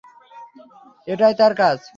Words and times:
এটা 1.07 1.27
তার 1.39 1.53
কাজ। 1.53 1.79